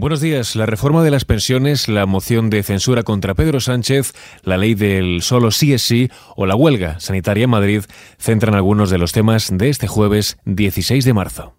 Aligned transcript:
Buenos 0.00 0.20
días. 0.20 0.54
La 0.54 0.64
reforma 0.64 1.02
de 1.02 1.10
las 1.10 1.24
pensiones, 1.24 1.88
la 1.88 2.06
moción 2.06 2.50
de 2.50 2.62
censura 2.62 3.02
contra 3.02 3.34
Pedro 3.34 3.58
Sánchez, 3.58 4.12
la 4.44 4.56
ley 4.56 4.74
del 4.74 5.22
solo 5.22 5.50
sí 5.50 5.72
es 5.72 5.82
sí 5.82 6.08
o 6.36 6.46
la 6.46 6.54
huelga 6.54 7.00
sanitaria 7.00 7.44
en 7.44 7.50
Madrid 7.50 7.82
centran 8.16 8.54
algunos 8.54 8.90
de 8.90 8.98
los 8.98 9.10
temas 9.10 9.48
de 9.50 9.68
este 9.70 9.88
jueves 9.88 10.38
16 10.44 11.04
de 11.04 11.12
marzo. 11.12 11.56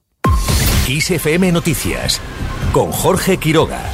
ISFM 0.88 1.52
Noticias 1.52 2.22
con 2.72 2.94
Jorge 2.94 3.36
Quiroga. 3.38 3.92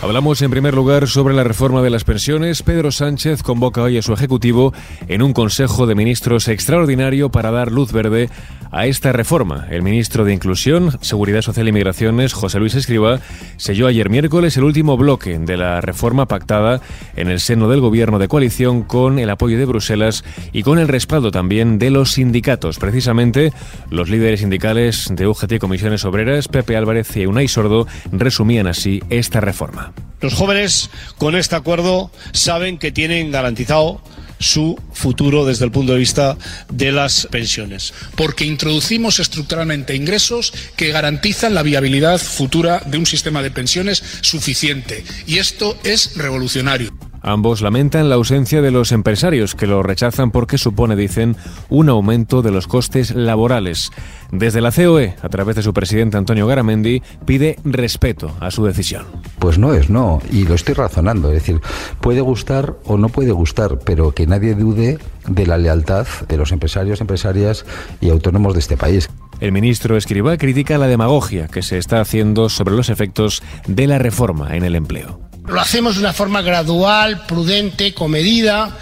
Hablamos 0.00 0.40
en 0.42 0.50
primer 0.52 0.74
lugar 0.74 1.08
sobre 1.08 1.34
la 1.34 1.42
reforma 1.42 1.82
de 1.82 1.90
las 1.90 2.04
pensiones. 2.04 2.62
Pedro 2.62 2.92
Sánchez 2.92 3.42
convoca 3.42 3.82
hoy 3.82 3.98
a 3.98 4.02
su 4.02 4.12
Ejecutivo 4.12 4.72
en 5.08 5.22
un 5.22 5.32
Consejo 5.32 5.88
de 5.88 5.96
Ministros 5.96 6.46
extraordinario 6.46 7.30
para 7.30 7.50
dar 7.50 7.72
luz 7.72 7.90
verde 7.90 8.30
a 8.70 8.86
esta 8.86 9.12
reforma. 9.12 9.66
El 9.70 9.82
ministro 9.82 10.24
de 10.24 10.32
Inclusión, 10.32 10.98
Seguridad 11.00 11.42
Social 11.42 11.68
y 11.68 11.72
Migraciones, 11.72 12.32
José 12.32 12.58
Luis 12.58 12.74
Escriba, 12.74 13.20
selló 13.56 13.86
ayer 13.86 14.10
miércoles 14.10 14.56
el 14.56 14.64
último 14.64 14.96
bloque 14.96 15.38
de 15.38 15.56
la 15.56 15.80
reforma 15.80 16.26
pactada 16.26 16.80
en 17.16 17.28
el 17.28 17.40
seno 17.40 17.68
del 17.68 17.80
gobierno 17.80 18.18
de 18.18 18.28
coalición 18.28 18.82
con 18.82 19.18
el 19.18 19.30
apoyo 19.30 19.58
de 19.58 19.64
Bruselas 19.64 20.24
y 20.52 20.62
con 20.62 20.78
el 20.78 20.88
respaldo 20.88 21.30
también 21.30 21.78
de 21.78 21.90
los 21.90 22.12
sindicatos. 22.12 22.78
Precisamente, 22.78 23.52
los 23.90 24.08
líderes 24.08 24.40
sindicales 24.40 25.08
de 25.10 25.26
UGT 25.26 25.52
y 25.52 25.58
Comisiones 25.58 26.04
Obreras, 26.04 26.48
Pepe 26.48 26.76
Álvarez 26.76 27.16
y 27.16 27.26
Unai 27.26 27.48
Sordo, 27.48 27.86
resumían 28.12 28.66
así 28.66 29.02
esta 29.10 29.40
reforma. 29.40 29.87
Los 30.20 30.34
jóvenes 30.34 30.90
con 31.16 31.36
este 31.36 31.56
acuerdo 31.56 32.10
saben 32.32 32.78
que 32.78 32.90
tienen 32.90 33.30
garantizado 33.30 34.02
su 34.40 34.80
futuro 34.92 35.44
desde 35.44 35.64
el 35.64 35.70
punto 35.70 35.92
de 35.92 35.98
vista 35.98 36.36
de 36.70 36.92
las 36.92 37.26
pensiones. 37.30 37.92
Porque 38.16 38.44
introducimos 38.44 39.18
estructuralmente 39.20 39.94
ingresos 39.94 40.52
que 40.76 40.92
garantizan 40.92 41.54
la 41.54 41.62
viabilidad 41.62 42.18
futura 42.18 42.82
de 42.86 42.98
un 42.98 43.06
sistema 43.06 43.42
de 43.42 43.50
pensiones 43.50 44.02
suficiente. 44.20 45.04
Y 45.26 45.38
esto 45.38 45.76
es 45.84 46.16
revolucionario. 46.16 46.87
Ambos 47.28 47.60
lamentan 47.60 48.08
la 48.08 48.14
ausencia 48.14 48.62
de 48.62 48.70
los 48.70 48.90
empresarios, 48.90 49.54
que 49.54 49.66
lo 49.66 49.82
rechazan 49.82 50.30
porque 50.30 50.56
supone, 50.56 50.96
dicen, 50.96 51.36
un 51.68 51.90
aumento 51.90 52.40
de 52.40 52.50
los 52.50 52.66
costes 52.66 53.14
laborales. 53.14 53.90
Desde 54.32 54.62
la 54.62 54.72
COE, 54.72 55.14
a 55.20 55.28
través 55.28 55.54
de 55.54 55.62
su 55.62 55.74
presidente 55.74 56.16
Antonio 56.16 56.46
Garamendi, 56.46 57.02
pide 57.26 57.58
respeto 57.66 58.34
a 58.40 58.50
su 58.50 58.64
decisión. 58.64 59.04
Pues 59.38 59.58
no 59.58 59.74
es 59.74 59.90
no, 59.90 60.22
y 60.32 60.44
lo 60.44 60.54
estoy 60.54 60.72
razonando. 60.72 61.28
Es 61.28 61.34
decir, 61.42 61.60
puede 62.00 62.22
gustar 62.22 62.76
o 62.86 62.96
no 62.96 63.10
puede 63.10 63.32
gustar, 63.32 63.78
pero 63.84 64.12
que 64.12 64.26
nadie 64.26 64.54
dude 64.54 64.98
de 65.26 65.46
la 65.46 65.58
lealtad 65.58 66.06
de 66.28 66.38
los 66.38 66.50
empresarios, 66.50 67.02
empresarias 67.02 67.66
y 68.00 68.08
autónomos 68.08 68.54
de 68.54 68.60
este 68.60 68.78
país. 68.78 69.10
El 69.38 69.52
ministro 69.52 69.98
Escriba 69.98 70.38
critica 70.38 70.78
la 70.78 70.86
demagogia 70.86 71.48
que 71.48 71.60
se 71.60 71.76
está 71.76 72.00
haciendo 72.00 72.48
sobre 72.48 72.74
los 72.74 72.88
efectos 72.88 73.42
de 73.66 73.86
la 73.86 73.98
reforma 73.98 74.56
en 74.56 74.64
el 74.64 74.74
empleo. 74.74 75.27
Lo 75.48 75.60
hacemos 75.60 75.94
de 75.94 76.00
una 76.00 76.12
forma 76.12 76.42
gradual, 76.42 77.24
prudente, 77.26 77.94
comedida, 77.94 78.76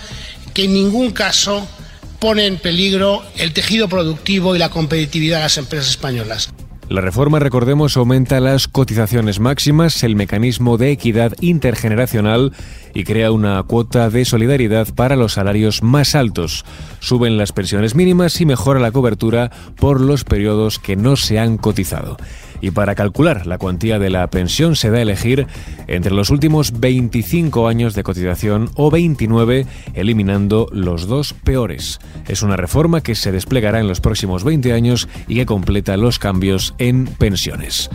que 0.53 0.65
en 0.65 0.75
ningún 0.75 1.13
caso 1.13 1.67
pone 2.19 2.47
en 2.47 2.59
peligro 2.59 3.23
el 3.37 3.53
tejido 3.53 3.89
productivo 3.89 4.57
y 4.57 4.59
la 4.59 4.69
competitividad 4.69 5.39
de 5.39 5.43
las 5.45 5.59
empresas 5.59 5.91
españolas. 5.91 6.53
La 6.89 7.01
reforma, 7.01 7.39
recordemos, 7.39 7.97
aumenta 7.97 8.41
las 8.41 8.69
cotizaciones 8.69 9.39
máximas, 9.41 10.03
el 10.03 10.17
mecanismo 10.17 10.77
de 10.77 10.93
equidad 10.93 11.35
intergeneracional 11.41 12.53
y 12.95 13.05
crea 13.05 13.33
una 13.33 13.63
cuota 13.65 14.09
de 14.09 14.25
solidaridad 14.25 14.93
para 14.95 15.17
los 15.17 15.35
salarios 15.35 15.83
más 15.83 16.15
altos. 16.15 16.65
Suben 17.01 17.39
las 17.39 17.53
pensiones 17.53 17.95
mínimas 17.97 18.41
y 18.41 18.47
mejora 18.47 18.79
la 18.81 18.93
cobertura 18.93 19.51
por 19.77 20.01
los 20.01 20.25
periodos 20.25 20.79
que 20.79 20.97
no 20.97 21.17
se 21.17 21.39
han 21.39 21.59
cotizado 21.59 22.17
y 22.61 22.71
para 22.71 22.95
calcular 22.95 23.47
la 23.47 23.59
cuantía 23.59 23.99
de 23.99 24.11
la 24.11 24.27
pensión 24.29 24.77
se 24.77 24.91
da 24.91 24.99
a 24.99 25.03
elegir 25.03 25.47
entre 25.87 26.15
los 26.15 26.31
últimos 26.31 26.79
25 26.79 27.69
años 27.69 27.95
de 27.95 28.03
cotización 28.03 28.71
o 28.75 28.91
29, 28.91 29.67
eliminando 29.95 30.69
los 30.73 31.07
dos 31.07 31.33
peores. 31.33 32.01
Es 32.29 32.43
una 32.43 32.57
reforma 32.57 33.03
que 33.03 33.15
se 33.15 33.33
desplegará 33.33 33.81
en 33.81 33.89
los 33.89 34.01
próximos 34.01 34.45
20 34.45 34.73
años 34.73 35.09
y 35.29 35.37
que 35.37 35.47
completa 35.47 35.97
los 35.97 36.19
cambios 36.19 36.75
en 36.79 37.07
pensiones. 37.07 37.91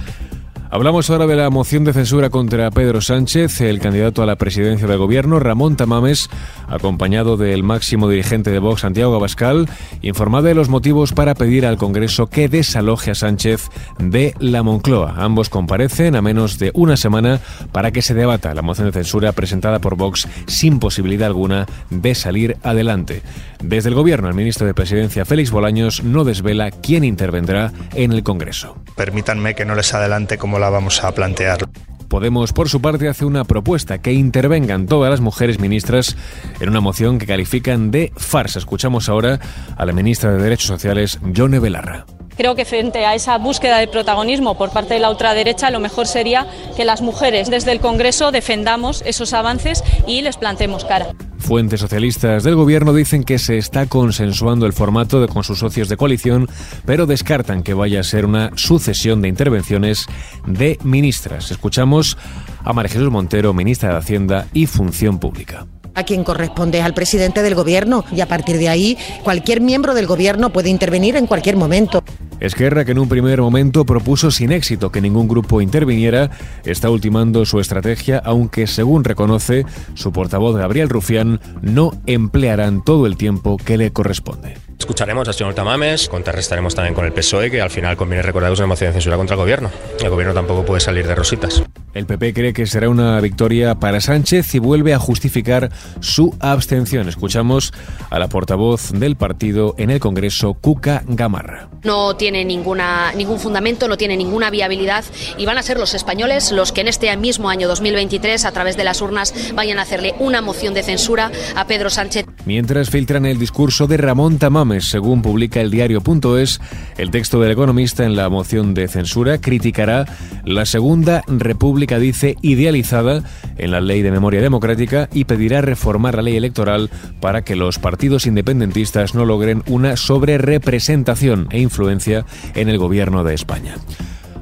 Hablamos 0.73 1.09
ahora 1.09 1.27
de 1.27 1.35
la 1.35 1.49
moción 1.49 1.83
de 1.83 1.91
censura 1.91 2.29
contra 2.29 2.71
Pedro 2.71 3.01
Sánchez, 3.01 3.59
el 3.59 3.81
candidato 3.81 4.23
a 4.23 4.25
la 4.25 4.37
presidencia 4.37 4.87
del 4.87 4.99
gobierno, 4.99 5.37
Ramón 5.37 5.75
Tamames, 5.75 6.29
acompañado 6.69 7.35
del 7.35 7.61
máximo 7.61 8.07
dirigente 8.07 8.51
de 8.51 8.59
Vox, 8.59 8.79
Santiago 8.79 9.13
Abascal, 9.13 9.67
informado 10.01 10.45
de 10.45 10.55
los 10.55 10.69
motivos 10.69 11.11
para 11.11 11.35
pedir 11.35 11.65
al 11.65 11.75
Congreso 11.75 12.27
que 12.27 12.47
desaloje 12.47 13.11
a 13.11 13.15
Sánchez 13.15 13.67
de 13.99 14.33
la 14.39 14.63
Moncloa. 14.63 15.15
Ambos 15.17 15.49
comparecen 15.49 16.15
a 16.15 16.21
menos 16.21 16.57
de 16.57 16.71
una 16.73 16.95
semana 16.95 17.41
para 17.73 17.91
que 17.91 18.01
se 18.01 18.13
debata 18.13 18.55
la 18.55 18.61
moción 18.61 18.87
de 18.87 18.93
censura 18.93 19.33
presentada 19.33 19.79
por 19.79 19.97
Vox 19.97 20.25
sin 20.47 20.79
posibilidad 20.79 21.27
alguna 21.27 21.65
de 21.89 22.15
salir 22.15 22.55
adelante. 22.63 23.23
Desde 23.61 23.89
el 23.89 23.95
gobierno, 23.95 24.29
el 24.29 24.35
ministro 24.35 24.65
de 24.65 24.73
Presidencia, 24.73 25.25
Félix 25.25 25.51
Bolaños, 25.51 26.01
no 26.01 26.23
desvela 26.23 26.71
quién 26.71 27.03
intervendrá 27.03 27.73
en 27.93 28.13
el 28.13 28.23
Congreso. 28.23 28.77
Permítanme 28.95 29.53
que 29.53 29.65
no 29.65 29.75
les 29.75 29.93
adelante 29.93 30.37
cómo 30.37 30.60
la 30.61 30.69
vamos 30.69 31.03
a 31.03 31.11
plantear. 31.11 31.67
Podemos, 32.07 32.53
por 32.53 32.69
su 32.69 32.81
parte, 32.81 33.07
hace 33.07 33.25
una 33.25 33.45
propuesta 33.45 33.99
que 33.99 34.11
intervengan 34.11 34.85
todas 34.85 35.09
las 35.09 35.21
mujeres 35.21 35.59
ministras 35.59 36.17
en 36.59 36.69
una 36.69 36.81
moción 36.81 37.19
que 37.19 37.25
califican 37.25 37.89
de 37.89 38.11
farsa. 38.15 38.59
Escuchamos 38.59 39.09
ahora 39.09 39.39
a 39.77 39.85
la 39.85 39.93
ministra 39.93 40.31
de 40.31 40.43
Derechos 40.43 40.67
Sociales, 40.67 41.19
Yone 41.23 41.59
Belarra. 41.59 42.05
Creo 42.35 42.55
que 42.55 42.65
frente 42.65 43.05
a 43.05 43.15
esa 43.15 43.37
búsqueda 43.37 43.77
de 43.77 43.87
protagonismo 43.87 44.57
por 44.57 44.71
parte 44.71 44.93
de 44.93 44.99
la 44.99 45.09
ultraderecha, 45.09 45.71
lo 45.71 45.79
mejor 45.79 46.05
sería 46.05 46.47
que 46.75 46.85
las 46.85 47.01
mujeres 47.01 47.49
desde 47.49 47.71
el 47.71 47.79
Congreso 47.79 48.31
defendamos 48.31 49.03
esos 49.05 49.33
avances 49.33 49.83
y 50.05 50.21
les 50.21 50.37
plantemos 50.37 50.85
cara. 50.85 51.07
Fuentes 51.51 51.81
socialistas 51.81 52.45
del 52.45 52.55
gobierno 52.55 52.93
dicen 52.93 53.25
que 53.25 53.37
se 53.37 53.57
está 53.57 53.85
consensuando 53.85 54.65
el 54.65 54.71
formato 54.71 55.27
con 55.27 55.43
sus 55.43 55.59
socios 55.59 55.89
de 55.89 55.97
coalición, 55.97 56.47
pero 56.85 57.07
descartan 57.07 57.61
que 57.61 57.73
vaya 57.73 57.99
a 57.99 58.03
ser 58.03 58.25
una 58.25 58.51
sucesión 58.55 59.21
de 59.21 59.27
intervenciones 59.27 60.05
de 60.47 60.79
ministras. 60.81 61.51
Escuchamos 61.51 62.17
a 62.63 62.71
María 62.71 62.93
Jesús 62.93 63.11
Montero, 63.11 63.53
ministra 63.53 63.89
de 63.89 63.97
Hacienda 63.97 64.47
y 64.53 64.65
Función 64.65 65.19
Pública 65.19 65.67
a 65.93 66.03
quien 66.05 66.23
corresponde 66.23 66.81
al 66.81 66.93
presidente 66.93 67.43
del 67.43 67.53
gobierno 67.53 68.05
y 68.13 68.21
a 68.21 68.25
partir 68.25 68.57
de 68.57 68.69
ahí 68.69 68.97
cualquier 69.25 69.59
miembro 69.59 69.93
del 69.93 70.07
gobierno 70.07 70.53
puede 70.53 70.69
intervenir 70.69 71.17
en 71.17 71.27
cualquier 71.27 71.57
momento. 71.57 72.01
Esquerra, 72.41 72.83
que 72.83 72.91
en 72.91 72.99
un 72.99 73.07
primer 73.07 73.39
momento 73.39 73.85
propuso 73.85 74.31
sin 74.31 74.51
éxito 74.51 74.91
que 74.91 74.99
ningún 74.99 75.27
grupo 75.27 75.61
interviniera, 75.61 76.31
está 76.65 76.89
ultimando 76.89 77.45
su 77.45 77.59
estrategia, 77.59 78.21
aunque 78.25 78.67
según 78.67 79.03
reconoce 79.03 79.65
su 79.93 80.11
portavoz 80.11 80.57
Gabriel 80.57 80.89
Rufián, 80.89 81.39
no 81.61 81.91
emplearán 82.07 82.83
todo 82.83 83.05
el 83.05 83.15
tiempo 83.15 83.57
que 83.57 83.77
le 83.77 83.91
corresponde. 83.93 84.55
Escucharemos 84.77 85.27
al 85.27 85.35
señor 85.35 85.53
Tamames, 85.53 86.09
contrarrestaremos 86.09 86.73
también 86.73 86.95
con 86.95 87.05
el 87.05 87.13
PSOE, 87.13 87.51
que 87.51 87.61
al 87.61 87.69
final 87.69 87.95
conviene 87.95 88.23
recordar 88.23 88.49
que 88.49 88.53
es 88.55 88.59
una 88.59 88.67
moción 88.67 88.89
de 88.89 88.93
censura 88.93 89.15
contra 89.15 89.35
el 89.35 89.39
gobierno. 89.39 89.69
El 89.99 90.09
gobierno 90.09 90.33
tampoco 90.33 90.65
puede 90.65 90.81
salir 90.81 91.07
de 91.07 91.13
rositas. 91.13 91.63
El 91.93 92.05
PP 92.05 92.33
cree 92.33 92.53
que 92.53 92.65
será 92.67 92.89
una 92.89 93.19
victoria 93.19 93.75
para 93.75 93.99
Sánchez 93.99 94.55
y 94.55 94.59
vuelve 94.59 94.93
a 94.93 94.99
justificar 94.99 95.71
su 95.99 96.35
abstención. 96.39 97.09
Escuchamos 97.09 97.73
a 98.09 98.17
la 98.17 98.29
portavoz 98.29 98.91
del 98.91 99.17
partido 99.17 99.75
en 99.77 99.89
el 99.89 99.99
Congreso, 99.99 100.53
Cuca 100.53 101.03
Gamarra. 101.05 101.69
No 101.83 102.15
tiene 102.15 102.45
ninguna, 102.45 103.11
ningún 103.13 103.39
fundamento, 103.39 103.87
no 103.87 103.97
tiene 103.97 104.15
ninguna 104.15 104.49
viabilidad 104.49 105.03
y 105.37 105.45
van 105.45 105.57
a 105.57 105.63
ser 105.63 105.79
los 105.79 105.93
españoles 105.93 106.51
los 106.51 106.71
que 106.71 106.81
en 106.81 106.87
este 106.87 107.15
mismo 107.17 107.49
año 107.49 107.67
2023, 107.67 108.45
a 108.45 108.51
través 108.51 108.77
de 108.77 108.83
las 108.83 109.01
urnas, 109.01 109.33
vayan 109.53 109.79
a 109.79 109.81
hacerle 109.81 110.13
una 110.19 110.41
moción 110.41 110.73
de 110.73 110.83
censura 110.83 111.31
a 111.55 111.67
Pedro 111.67 111.89
Sánchez. 111.89 112.25
Mientras 112.45 112.89
filtran 112.89 113.25
el 113.25 113.37
discurso 113.37 113.87
de 113.87 113.97
Ramón 113.97 114.37
Tamames, 114.37 114.89
según 114.89 115.21
publica 115.21 115.59
el 115.59 115.71
diario.es, 115.71 116.61
el 116.97 117.11
texto 117.11 117.39
del 117.39 117.51
economista 117.51 118.05
en 118.05 118.15
la 118.15 118.29
moción 118.29 118.73
de 118.73 118.87
censura 118.87 119.39
criticará 119.39 120.05
la 120.45 120.65
Segunda 120.65 121.23
República, 121.27 121.80
dice, 121.87 122.37
idealizada 122.41 123.23
en 123.57 123.71
la 123.71 123.81
ley 123.81 124.01
de 124.01 124.11
memoria 124.11 124.41
democrática 124.41 125.09
y 125.13 125.25
pedirá 125.25 125.61
reformar 125.61 126.15
la 126.15 126.21
ley 126.21 126.35
electoral 126.35 126.89
para 127.19 127.43
que 127.43 127.55
los 127.55 127.79
partidos 127.79 128.25
independentistas 128.27 129.15
no 129.15 129.25
logren 129.25 129.63
una 129.67 129.97
sobrerepresentación 129.97 131.47
e 131.51 131.59
influencia 131.59 132.25
en 132.55 132.69
el 132.69 132.77
gobierno 132.77 133.23
de 133.23 133.33
España. 133.33 133.75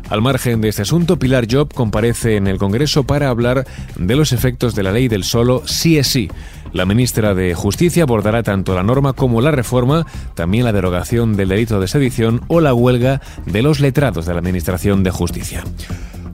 Al 0.09 0.23
margen 0.23 0.59
de 0.59 0.69
este 0.69 0.81
asunto, 0.81 1.19
Pilar 1.19 1.45
Job 1.49 1.71
comparece 1.71 2.35
en 2.35 2.47
el 2.47 2.57
Congreso 2.57 3.03
para 3.03 3.29
hablar 3.29 3.67
de 3.95 4.15
los 4.15 4.31
efectos 4.31 4.73
de 4.73 4.81
la 4.81 4.91
ley 4.91 5.07
del 5.07 5.23
solo 5.23 5.61
sí 5.65 5.99
es 5.99 6.07
sí. 6.07 6.29
La 6.73 6.85
ministra 6.85 7.35
de 7.35 7.53
Justicia 7.53 8.03
abordará 8.03 8.41
tanto 8.41 8.73
la 8.73 8.81
norma 8.81 9.13
como 9.13 9.39
la 9.39 9.51
reforma, 9.51 10.07
también 10.33 10.65
la 10.65 10.73
derogación 10.73 11.35
del 11.35 11.49
delito 11.49 11.79
de 11.79 11.87
sedición 11.87 12.41
o 12.47 12.59
la 12.59 12.73
huelga 12.73 13.21
de 13.45 13.61
los 13.61 13.79
letrados 13.79 14.25
de 14.25 14.33
la 14.33 14.39
Administración 14.39 15.03
de 15.03 15.11
Justicia. 15.11 15.63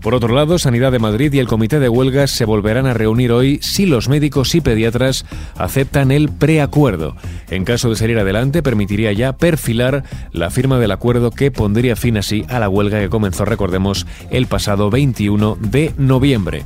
Por 0.06 0.14
otro 0.14 0.36
lado, 0.36 0.60
Sanidad 0.60 0.92
de 0.92 1.00
Madrid 1.00 1.34
y 1.34 1.40
el 1.40 1.48
Comité 1.48 1.80
de 1.80 1.90
Huelgas 1.90 2.30
se 2.30 2.46
volverán 2.46 2.86
a 2.86 2.94
reunir 2.94 3.32
hoy 3.32 3.58
si 3.64 3.88
los 3.88 4.08
médicos 4.08 4.54
y 4.54 4.62
pediatras 4.62 5.26
aceptan 5.58 6.12
el 6.12 6.30
preacuerdo. 6.30 7.16
En 7.50 7.66
caso 7.66 7.90
de 7.90 7.96
salir 7.96 8.20
adelante, 8.20 8.62
permitiría 8.62 9.12
ya 9.14 9.36
perfilar 9.36 10.04
la 10.32 10.52
firma 10.52 10.78
del 10.78 10.92
acuerdo 10.92 11.32
que 11.32 11.50
pondría 11.50 11.96
fin 11.96 12.18
así 12.18 12.46
a 12.50 12.60
la 12.60 12.70
huelga 12.70 13.00
que 13.00 13.10
comenzó, 13.10 13.46
recordemos, 13.46 14.06
el 14.30 14.46
pasado 14.46 14.92
21 14.92 15.58
de 15.60 15.92
noviembre. 15.98 16.66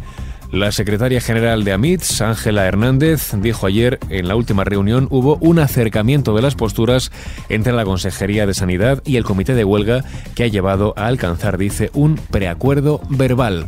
La 0.51 0.71
secretaria 0.71 1.21
general 1.21 1.63
de 1.63 1.73
AMITS, 1.73 2.21
Ángela 2.21 2.65
Hernández, 2.65 3.33
dijo 3.39 3.67
ayer 3.67 3.99
en 4.09 4.27
la 4.27 4.35
última 4.35 4.63
reunión 4.63 5.07
hubo 5.11 5.37
un 5.41 5.59
acercamiento 5.59 6.35
de 6.35 6.41
las 6.41 6.55
posturas 6.55 7.11
entre 7.49 7.71
la 7.71 7.85
Consejería 7.85 8.47
de 8.47 8.55
Sanidad 8.55 9.03
y 9.05 9.17
el 9.17 9.25
Comité 9.25 9.53
de 9.53 9.63
Huelga 9.63 10.03
que 10.33 10.45
ha 10.45 10.47
llevado 10.47 10.95
a 10.97 11.05
alcanzar, 11.05 11.59
dice, 11.59 11.91
un 11.93 12.15
preacuerdo 12.15 12.99
verbal. 13.09 13.67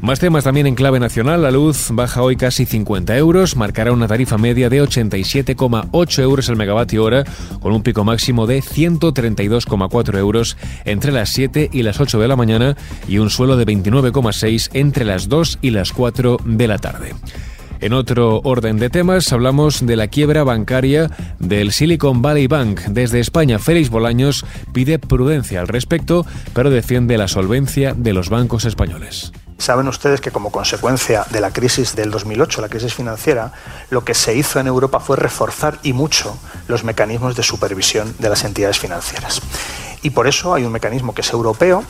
Más 0.00 0.20
temas 0.20 0.44
también 0.44 0.66
en 0.68 0.76
clave 0.76 1.00
nacional. 1.00 1.42
La 1.42 1.50
luz 1.50 1.88
baja 1.90 2.22
hoy 2.22 2.36
casi 2.36 2.66
50 2.66 3.16
euros, 3.16 3.56
marcará 3.56 3.92
una 3.92 4.06
tarifa 4.06 4.38
media 4.38 4.70
de 4.70 4.82
87,8 4.82 6.22
euros 6.22 6.48
el 6.48 6.56
megavatio 6.56 7.02
hora, 7.02 7.24
con 7.60 7.72
un 7.72 7.82
pico 7.82 8.04
máximo 8.04 8.46
de 8.46 8.62
132,4 8.62 10.18
euros 10.18 10.56
entre 10.84 11.10
las 11.10 11.30
7 11.30 11.70
y 11.72 11.82
las 11.82 12.00
8 12.00 12.20
de 12.20 12.28
la 12.28 12.36
mañana 12.36 12.76
y 13.08 13.18
un 13.18 13.28
suelo 13.28 13.56
de 13.56 13.66
29,6 13.66 14.70
entre 14.72 15.04
las 15.04 15.28
2 15.28 15.58
y 15.62 15.70
las 15.70 15.92
4 15.92 16.38
de 16.44 16.68
la 16.68 16.78
tarde. 16.78 17.14
En 17.80 17.92
otro 17.92 18.40
orden 18.44 18.78
de 18.78 18.90
temas, 18.90 19.32
hablamos 19.32 19.84
de 19.84 19.96
la 19.96 20.08
quiebra 20.08 20.42
bancaria 20.42 21.10
del 21.38 21.72
Silicon 21.72 22.22
Valley 22.22 22.46
Bank. 22.46 22.80
Desde 22.88 23.20
España, 23.20 23.58
Félix 23.58 23.90
Bolaños 23.90 24.44
pide 24.72 24.98
prudencia 24.98 25.60
al 25.60 25.68
respecto, 25.68 26.24
pero 26.54 26.70
defiende 26.70 27.18
la 27.18 27.28
solvencia 27.28 27.94
de 27.94 28.12
los 28.12 28.30
bancos 28.30 28.64
españoles. 28.64 29.32
Saben 29.58 29.88
ustedes 29.88 30.20
que 30.20 30.30
como 30.30 30.52
consecuencia 30.52 31.26
de 31.30 31.40
la 31.40 31.52
crisis 31.52 31.96
del 31.96 32.12
2008, 32.12 32.60
la 32.60 32.68
crisis 32.68 32.94
financiera, 32.94 33.52
lo 33.90 34.04
que 34.04 34.14
se 34.14 34.34
hizo 34.34 34.60
en 34.60 34.68
Europa 34.68 35.00
fue 35.00 35.16
reforzar 35.16 35.80
y 35.82 35.92
mucho 35.92 36.38
los 36.68 36.84
mecanismos 36.84 37.34
de 37.34 37.42
supervisión 37.42 38.14
de 38.20 38.28
las 38.28 38.44
entidades 38.44 38.78
financieras. 38.78 39.42
Y 40.02 40.10
por 40.10 40.28
eso 40.28 40.54
hay 40.54 40.64
un 40.64 40.70
mecanismo 40.70 41.12
que 41.12 41.22
es 41.22 41.32
europeo, 41.32 41.82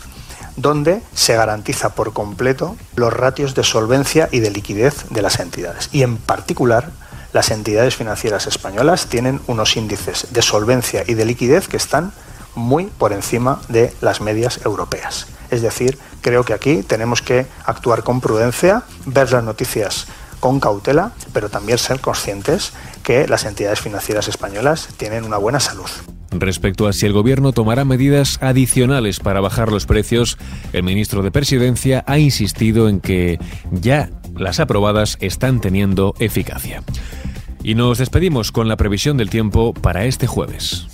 donde 0.56 1.02
se 1.14 1.36
garantiza 1.36 1.90
por 1.90 2.14
completo 2.14 2.74
los 2.96 3.12
ratios 3.12 3.54
de 3.54 3.62
solvencia 3.62 4.30
y 4.32 4.40
de 4.40 4.50
liquidez 4.50 5.04
de 5.10 5.22
las 5.22 5.38
entidades. 5.38 5.90
Y 5.92 6.02
en 6.02 6.16
particular, 6.16 6.90
las 7.34 7.50
entidades 7.50 7.94
financieras 7.94 8.46
españolas 8.46 9.06
tienen 9.06 9.40
unos 9.46 9.76
índices 9.76 10.26
de 10.30 10.40
solvencia 10.40 11.04
y 11.06 11.14
de 11.14 11.26
liquidez 11.26 11.68
que 11.68 11.76
están 11.76 12.12
muy 12.54 12.86
por 12.86 13.12
encima 13.12 13.60
de 13.68 13.94
las 14.00 14.22
medias 14.22 14.58
europeas. 14.64 15.26
Es 15.50 15.62
decir, 15.62 15.98
creo 16.20 16.44
que 16.44 16.52
aquí 16.52 16.82
tenemos 16.82 17.22
que 17.22 17.46
actuar 17.64 18.02
con 18.02 18.20
prudencia, 18.20 18.82
ver 19.06 19.30
las 19.32 19.44
noticias 19.44 20.06
con 20.40 20.60
cautela, 20.60 21.12
pero 21.32 21.48
también 21.48 21.78
ser 21.78 22.00
conscientes 22.00 22.72
que 23.02 23.26
las 23.26 23.44
entidades 23.44 23.80
financieras 23.80 24.28
españolas 24.28 24.88
tienen 24.96 25.24
una 25.24 25.36
buena 25.36 25.60
salud. 25.60 25.88
Respecto 26.30 26.86
a 26.86 26.92
si 26.92 27.06
el 27.06 27.12
gobierno 27.12 27.52
tomará 27.52 27.84
medidas 27.84 28.38
adicionales 28.42 29.18
para 29.18 29.40
bajar 29.40 29.72
los 29.72 29.86
precios, 29.86 30.36
el 30.72 30.82
ministro 30.82 31.22
de 31.22 31.30
Presidencia 31.30 32.04
ha 32.06 32.18
insistido 32.18 32.88
en 32.88 33.00
que 33.00 33.38
ya 33.72 34.10
las 34.36 34.60
aprobadas 34.60 35.16
están 35.20 35.60
teniendo 35.60 36.14
eficacia. 36.18 36.82
Y 37.62 37.74
nos 37.74 37.98
despedimos 37.98 38.52
con 38.52 38.68
la 38.68 38.76
previsión 38.76 39.16
del 39.16 39.30
tiempo 39.30 39.72
para 39.72 40.04
este 40.04 40.26
jueves. 40.26 40.86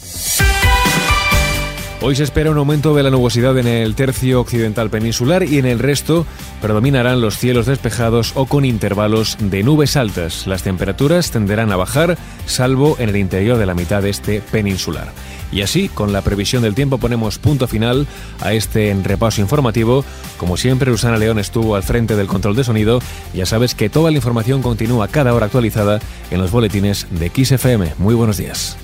Hoy 2.07 2.15
se 2.15 2.23
espera 2.23 2.51
un 2.51 2.59
aumento 2.59 2.95
de 2.95 3.03
la 3.03 3.09
nubosidad 3.09 3.57
en 3.57 3.67
el 3.67 3.95
tercio 3.95 4.39
occidental 4.43 4.91
peninsular 4.91 5.43
y 5.43 5.57
en 5.57 5.65
el 5.65 5.79
resto 5.79 6.27
predominarán 6.61 7.23
los 7.23 7.39
cielos 7.39 7.65
despejados 7.65 8.33
o 8.35 8.45
con 8.45 8.67
intervalos 8.67 9.39
de 9.41 9.63
nubes 9.63 9.97
altas. 9.97 10.47
Las 10.47 10.63
temperaturas 10.63 11.31
tenderán 11.31 11.73
a 11.73 11.77
bajar, 11.77 12.19
salvo 12.45 12.97
en 12.99 13.09
el 13.09 13.17
interior 13.17 13.57
de 13.57 13.65
la 13.65 13.73
mitad 13.73 14.05
este 14.05 14.43
peninsular. 14.43 15.13
Y 15.51 15.63
así, 15.63 15.89
con 15.89 16.13
la 16.13 16.21
previsión 16.21 16.63
del 16.63 16.75
tiempo, 16.75 16.99
ponemos 16.99 17.39
punto 17.39 17.67
final 17.67 18.07
a 18.43 18.53
este 18.53 18.95
repaso 19.03 19.41
informativo. 19.41 20.05
Como 20.37 20.59
siempre, 20.59 20.93
Susana 20.93 21.17
León 21.17 21.39
estuvo 21.39 21.75
al 21.75 21.85
frente 21.85 22.17
del 22.17 22.27
control 22.27 22.55
de 22.55 22.65
sonido. 22.65 23.01
Ya 23.33 23.47
sabes 23.47 23.75
que 23.75 23.89
toda 23.89 24.11
la 24.11 24.19
información 24.19 24.61
continúa 24.61 25.09
cada 25.09 25.33
hora 25.33 25.47
actualizada 25.47 26.01
en 26.31 26.39
los 26.39 26.51
boletines 26.51 27.07
de 27.13 27.31
XFM. 27.31 27.95
Muy 27.97 28.15
buenos 28.15 28.37
días. 28.37 28.77